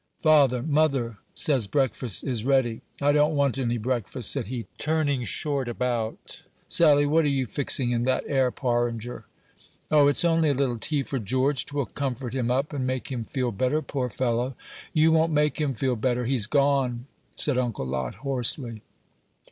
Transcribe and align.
"Father, 0.19 0.63
mother 0.63 1.19
says 1.35 1.67
breakfast 1.67 2.23
is 2.23 2.43
ready." 2.43 2.81
"I 2.99 3.11
don't 3.11 3.35
want 3.35 3.59
any 3.59 3.77
breakfast," 3.77 4.31
said 4.31 4.47
he, 4.47 4.65
turning 4.79 5.23
short 5.25 5.67
about. 5.69 6.41
"Sally, 6.67 7.05
what 7.05 7.23
are 7.23 7.27
you 7.29 7.45
fixing 7.45 7.91
in 7.91 8.01
that 8.05 8.23
'ere 8.25 8.49
porringer?" 8.49 9.25
"O, 9.91 10.07
it's 10.07 10.25
only 10.25 10.49
a 10.49 10.55
little 10.55 10.79
tea 10.79 11.03
for 11.03 11.19
George; 11.19 11.67
'twill 11.67 11.85
comfort 11.85 12.33
him 12.33 12.49
up, 12.49 12.73
and 12.73 12.87
make 12.87 13.11
him 13.11 13.23
feel 13.25 13.51
better, 13.51 13.83
poor 13.83 14.09
fellow." 14.09 14.55
"You 14.91 15.11
won't 15.11 15.33
make 15.33 15.61
him 15.61 15.75
feel 15.75 15.95
better 15.95 16.25
he's 16.25 16.47
gone," 16.47 17.05
said 17.35 17.59
Uncle 17.59 17.85
Lot, 17.85 18.15
hoarsely. 18.25 18.81